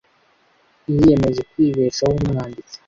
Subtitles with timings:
[0.93, 2.75] Niyemeje kwibeshaho nkumwanditsi.